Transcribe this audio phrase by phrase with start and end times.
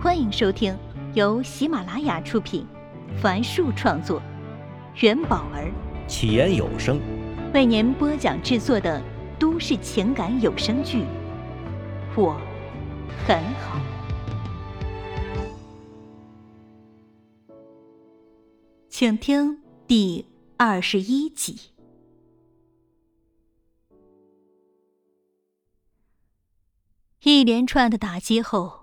[0.00, 0.78] 欢迎收听
[1.12, 2.64] 由喜马拉雅出品，
[3.20, 4.22] 凡树创作，
[5.00, 5.72] 元宝儿。
[6.06, 7.00] 起言有声。
[7.52, 9.02] 为您播讲制作的
[9.40, 10.98] 都市情感有声剧
[12.16, 12.40] 《我
[13.26, 13.80] 很好》，
[18.88, 20.26] 请听第
[20.56, 21.72] 二十一集。
[27.24, 28.77] 一连串的打击后，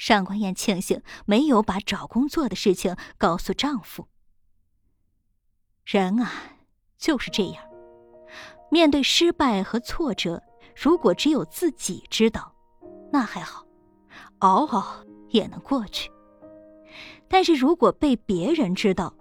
[0.00, 4.08] 上官燕庆幸没有把找工作的事情告诉丈夫。
[5.84, 6.32] 人啊，
[6.96, 7.62] 就是这样，
[8.70, 10.42] 面对失败和挫折，
[10.74, 12.50] 如果只有自己知道，
[13.12, 13.66] 那还好，
[14.38, 16.10] 熬熬也能过去。
[17.28, 19.14] 但是如果被别人知道，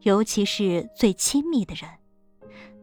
[0.00, 1.90] 尤其是最亲密的人，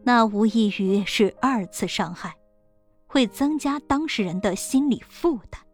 [0.03, 2.33] 那无异于是二次伤害。
[3.05, 5.64] 会增加当事人的心理负担。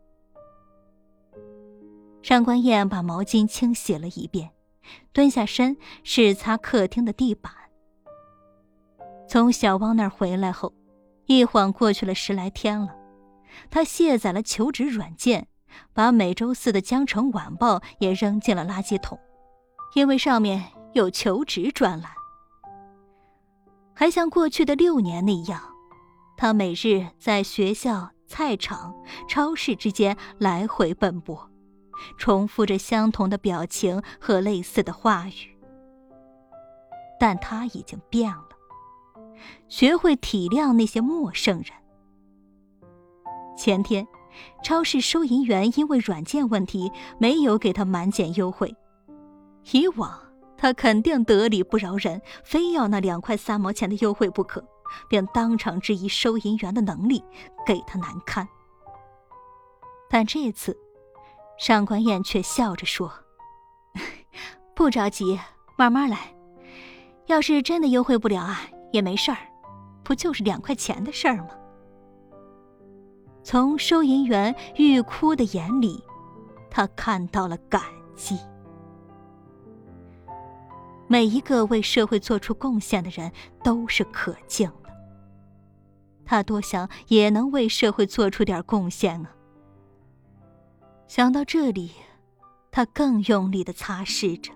[2.21, 4.51] 上官燕把毛巾清洗了一遍，
[5.11, 7.51] 蹲下身是擦客厅的地板。
[9.27, 10.73] 从小汪那儿回来后，
[11.25, 12.95] 一晃过去了十来天了。
[13.69, 15.47] 她卸载了求职软件，
[15.93, 19.19] 把每周四的《江城晚报》也扔进了垃圾桶，
[19.95, 20.63] 因为上面
[20.93, 22.11] 有求职专栏。
[23.93, 25.61] 还像过去的六年那样。
[26.37, 28.95] 他每日在学校、菜场、
[29.27, 31.50] 超市之间来回奔波，
[32.17, 35.57] 重复着相同的表情和类似的话语。
[37.19, 38.49] 但他已经变了，
[39.67, 41.67] 学会体谅那些陌生人。
[43.57, 44.07] 前天，
[44.63, 48.75] 超市收银员因为软件问题没有给他满减优惠，
[49.71, 50.19] 以往
[50.57, 54.65] 他肯定得理不饶人，非要那两块三毛钱的优惠不可。
[55.07, 57.23] 便当场质疑收银员的能力，
[57.65, 58.45] 给他难堪。
[60.09, 60.77] 但这次，
[61.61, 63.13] 上官燕却笑着说
[64.73, 65.39] ：“不着急，
[65.77, 66.33] 慢慢来。
[67.27, 69.37] 要是真的优惠不了啊，也没事儿，
[70.01, 71.49] 不就是两块钱的事儿吗？”
[73.45, 76.03] 从收银员欲哭的眼里，
[76.71, 77.83] 他看到了感
[78.15, 78.39] 激。
[81.07, 83.31] 每一个为社会做出贡献的人
[83.63, 84.89] 都是可敬的。
[86.25, 89.35] 他多想也能为社会做出点贡献啊！
[91.11, 91.91] 想到这里，
[92.71, 94.53] 他更用力的擦拭着。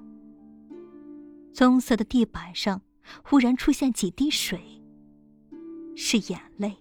[1.54, 2.82] 棕色的地板上
[3.26, 4.82] 忽然出现几滴水，
[5.98, 6.78] 是眼泪。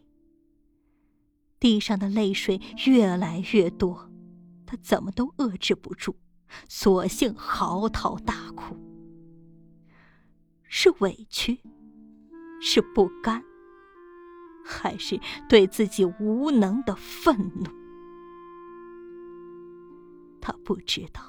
[1.58, 4.08] 地上的泪水越来越多，
[4.64, 6.14] 他怎么都遏制不住，
[6.68, 8.76] 索性嚎啕大哭。
[10.68, 11.60] 是委屈，
[12.62, 13.42] 是不甘。
[14.64, 15.18] 还是
[15.48, 17.83] 对自己无能的愤怒。
[20.44, 21.22] 他不知道。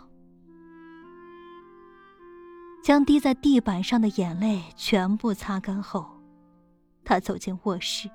[2.83, 6.05] 将滴在地板上的眼泪全部擦干后，
[7.05, 8.09] 她走进卧室，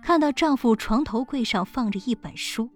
[0.00, 2.70] 看到丈夫床头柜上放着一本书，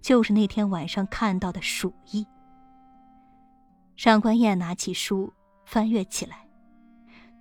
[0.00, 2.24] 就是那天晚上看到的《鼠疫》。
[3.94, 5.30] 上官燕拿起书
[5.66, 6.48] 翻阅起来，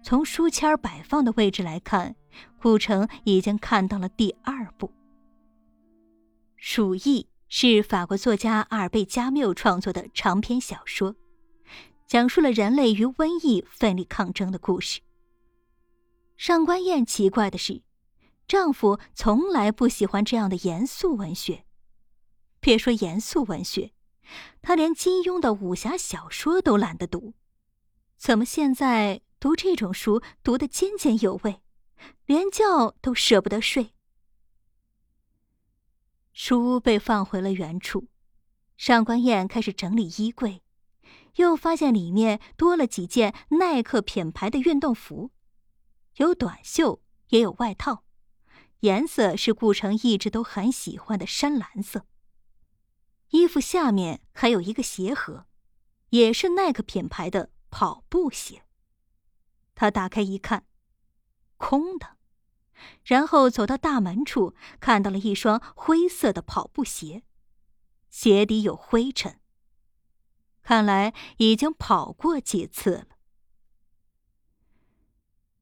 [0.04, 2.16] 从书签摆放的位置来看。
[2.62, 4.88] 顾城已经看到了第二部，
[6.56, 7.00] 《鼠疫》
[7.54, 11.18] 是法国作家阿尔贝·加缪创作的长篇小说，
[12.08, 15.02] 讲述了人类与瘟疫奋力抗争的故事。
[16.38, 17.82] 上官燕奇怪的是，
[18.48, 21.66] 丈夫从来不喜欢这样的严肃文学，
[22.62, 23.92] 别说严肃文学，
[24.62, 27.34] 他连金庸的武侠小说都懒得读，
[28.16, 31.60] 怎么现在读这种书读得津津有味？
[32.26, 33.92] 连觉都舍不得睡。
[36.34, 38.08] 书被放回了原处，
[38.78, 40.64] 上官燕开始整理衣柜，
[41.36, 45.32] 又发现里面多了几件耐克品牌的运动服，
[46.16, 48.04] 有短袖也有外套，
[48.82, 52.06] 颜色是顾城一直都很喜欢的深蓝色。
[53.30, 55.46] 衣服下面还有一个鞋盒，
[56.10, 58.64] 也是耐克品牌的跑步鞋。
[59.76, 60.66] 他打开一看。
[61.58, 62.18] 空的，
[63.04, 67.24] 然后走到大门处，看到了一双灰色的跑步鞋，
[68.10, 69.40] 鞋底有灰尘，
[70.62, 73.06] 看来已经跑过几次了。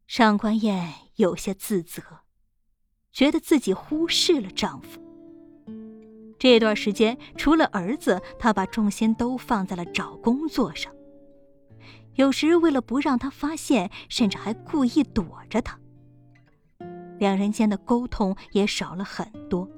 [0.07, 2.01] 上官燕有些自责，
[3.11, 4.99] 觉得自己忽视了丈夫。
[6.39, 10.91] 这段时间，除了儿子，她把重心都放在了找工作上，
[12.15, 15.79] 有时为了不让他发现，甚至还故意躲着他。
[17.19, 19.69] 两人间的沟通也少了很多。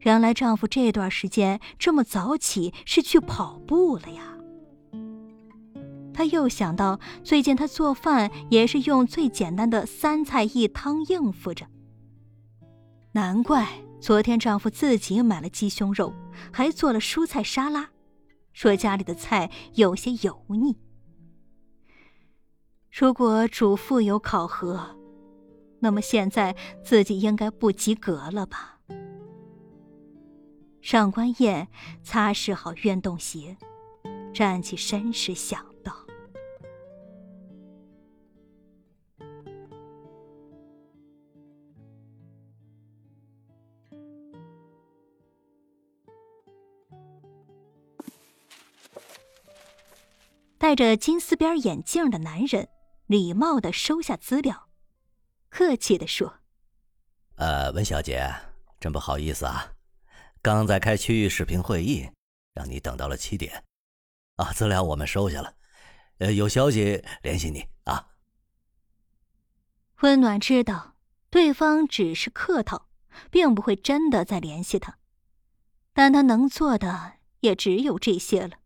[0.00, 4.36] 原来丈夫这段时间这么早起是去跑步了呀。
[6.14, 11.66] 她又想到，最近她做饭也是用最简单的三菜一汤应付着。
[13.12, 13.66] 难怪
[14.00, 16.12] 昨天丈夫自己买了鸡胸肉，
[16.52, 17.90] 还做了蔬菜沙拉，
[18.52, 20.76] 说家里的菜有些油腻。
[22.90, 24.97] 如果主妇有考核，
[25.80, 28.80] 那么现在自己应该不及格了吧？
[30.80, 31.68] 上官燕
[32.02, 33.56] 擦拭好运动鞋，
[34.32, 35.92] 站起身时想到：
[50.56, 52.68] 戴着金丝边眼镜的男人。
[53.06, 54.67] 礼貌的收下资料，
[55.58, 56.34] 客气的说
[57.34, 58.32] ：“呃，温小姐，
[58.78, 59.72] 真不好意思啊，
[60.40, 62.08] 刚在开区域视频会议，
[62.54, 63.64] 让你等到了七点。
[64.36, 65.52] 啊，资料我们收下了，
[66.18, 68.10] 呃，有消息联系你啊。”
[70.02, 70.94] 温暖知道
[71.28, 72.88] 对方只是客套，
[73.28, 74.98] 并不会真的再联系他，
[75.92, 78.58] 但他能做的也只有这些了。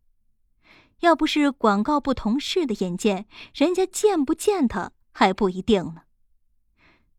[1.01, 6.03] 要不是广告部同事的引荐，人家见不见他还不一定呢。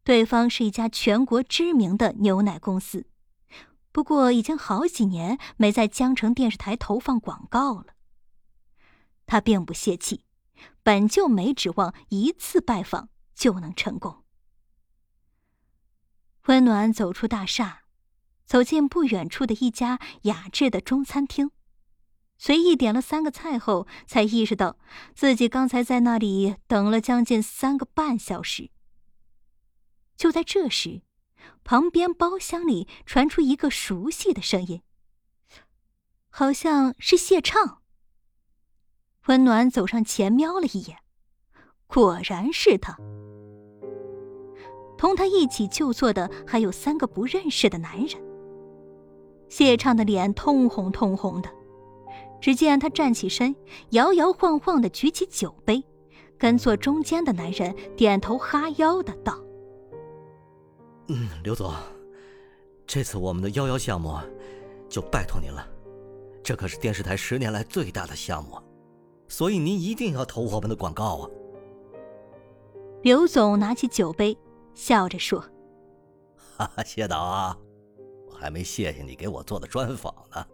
[0.04, 3.08] 对方是一家全国知名的牛奶公司，
[3.92, 7.88] 不过已经好几年没在江城电视台投放广告了。
[9.26, 10.26] 他并不泄气，
[10.84, 14.24] 本就没指望一次拜访就能成功。
[16.48, 17.84] 温暖走出大厦，
[18.46, 21.52] 走进不远处的一家雅致的中餐厅。
[22.38, 24.78] 随意点了三个菜后，才意识到
[25.16, 28.70] 自己刚才在那里等了将近三个半小时。
[30.16, 31.02] 就在这时，
[31.64, 34.82] 旁边包厢里传出一个熟悉的声音，
[36.30, 37.80] 好像是谢畅。
[39.28, 40.98] 温暖走上前瞄了一眼，
[41.88, 42.98] 果然是他。
[44.98, 48.22] 同他一起就坐的还有三个不认识的男人。
[49.50, 51.50] 谢畅的脸通红通红的。
[52.42, 53.56] 只见他站起身，
[53.92, 55.82] 摇摇晃晃的举起酒杯，
[56.38, 59.42] 跟坐中间的男人点头哈腰的道
[61.08, 61.74] ：“嗯，刘总，
[62.88, 64.18] 这次我们的幺幺项目
[64.90, 65.68] 就拜托您了，
[66.42, 68.58] 这可是电视台十年来最大的项目，
[69.28, 71.30] 所以您一定要投我们的广告啊。”
[73.04, 74.38] 刘总拿起酒杯，
[74.74, 75.42] 笑着说
[76.58, 77.58] ：“哈哈，谢导啊，
[78.30, 80.46] 我还没谢谢你给我做的专访呢。”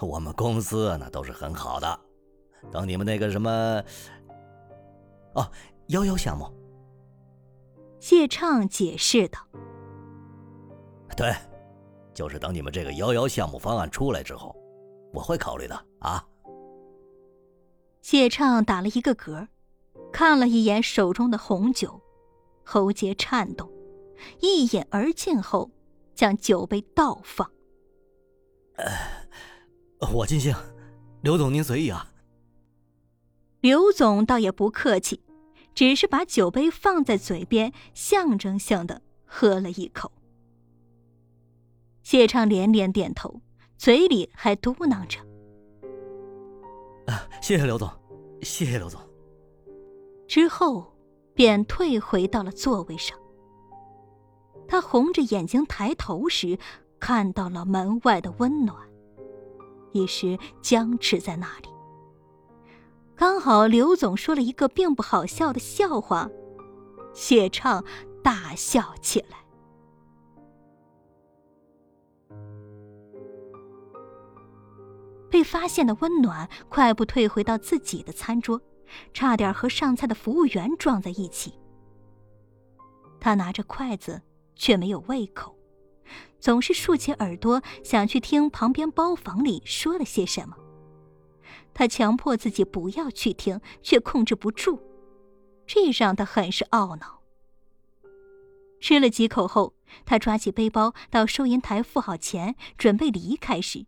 [0.00, 2.00] 我们公司那都是很好的，
[2.70, 3.50] 等你们那个什么，
[5.34, 5.50] 哦，
[5.88, 6.48] 幺幺项目。
[8.00, 9.46] 谢畅解释道
[11.16, 11.32] ：“对，
[12.14, 14.56] 就是等你们这个幺幺项目方案出来之后，
[15.12, 16.26] 我会考虑的啊。”
[18.00, 19.46] 谢畅打了一个嗝，
[20.10, 22.00] 看了一眼手中的红酒，
[22.64, 23.70] 喉结颤动，
[24.40, 25.70] 一饮而尽后，
[26.14, 27.48] 将酒杯倒放。
[30.14, 30.54] 我尽兴，
[31.22, 32.10] 刘总您随意啊。
[33.60, 35.22] 刘总倒也不客气，
[35.74, 40.12] 只是把酒杯放在嘴边，象征性的喝了一口。
[42.02, 43.40] 谢畅连连点头，
[43.76, 45.20] 嘴里还嘟囔着
[47.06, 47.88] ：“啊，谢谢刘总，
[48.42, 49.00] 谢谢刘总。”
[50.28, 50.92] 之后
[51.34, 53.18] 便退回到了座位上。
[54.68, 56.58] 他红着眼睛抬头时，
[56.98, 58.76] 看到了门外的温暖。
[59.92, 61.69] 一时僵持在那里。
[63.20, 66.30] 刚好刘总说了一个并不好笑的笑话，
[67.12, 67.84] 谢畅
[68.24, 69.36] 大笑起来。
[75.28, 78.58] 被发现的温暖快步退回到自己的餐桌，
[79.12, 81.52] 差点和上菜的服务员撞在一起。
[83.20, 84.22] 他拿着筷子，
[84.56, 85.54] 却没有胃口。
[86.38, 90.56] 总是竖起耳朵，想去听旁边包房里说了些什么。
[91.72, 94.80] 他强迫自己不要去听，却控制不住，
[95.66, 97.22] 这让他很是懊恼。
[98.80, 99.74] 吃了几口后，
[100.04, 103.86] 他抓起背包到收银台付好钱，准备离开时，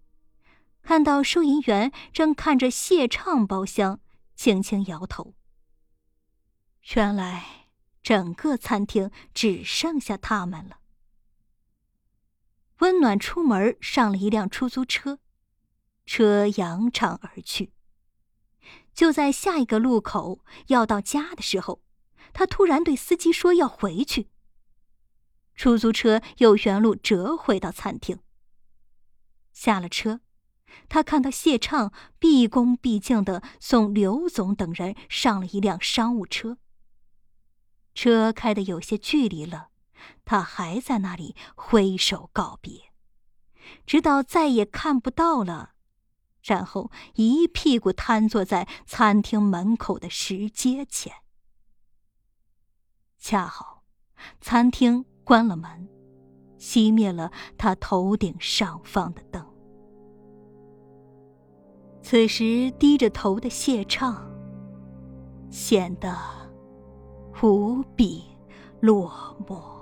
[0.83, 4.01] 看到收银员正看着谢畅包厢，
[4.35, 5.35] 轻轻摇头。
[6.95, 7.69] 原来，
[8.03, 10.79] 整个餐厅只剩下他们了。
[12.81, 15.21] 温暖出门上了一辆出租车，
[16.07, 17.73] 车扬长而去。
[18.95, 21.81] 就在下一个路口要到家的时候，
[22.33, 24.29] 他突然对司机说要回去。
[25.55, 28.19] 出租车又原路折回到餐厅，
[29.53, 30.21] 下了车，
[30.89, 36.59] 他看到谢畅毕恭毕敬的送刘总等人上了一辆商务车。
[37.95, 39.69] 车开的有些距离了，
[40.25, 42.93] 他还在那里挥手告别，
[43.87, 45.75] 直到再也看不到了，
[46.43, 51.13] 然后一屁股瘫坐在餐厅门口的石阶前。
[53.19, 53.85] 恰好，
[54.41, 55.89] 餐厅关了门，
[56.59, 59.47] 熄灭了他头顶上方的灯。
[62.03, 64.29] 此时低着头的谢畅，
[65.51, 66.43] 显得。
[67.43, 68.23] 无比
[68.81, 69.11] 落
[69.49, 69.82] 寞。